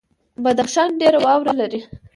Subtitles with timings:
[0.43, 1.79] بدخشان ډیره واوره لري